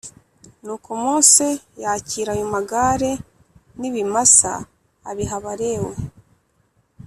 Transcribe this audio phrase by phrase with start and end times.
[0.63, 1.47] Nuko Mose
[1.83, 3.11] yakira ayo magare
[3.79, 4.53] n’ibimasa
[5.09, 5.95] abiha Abalewi